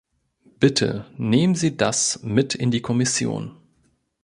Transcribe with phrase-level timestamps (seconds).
[0.59, 3.55] Bitte, nehmen Sie das mit in die Kommission.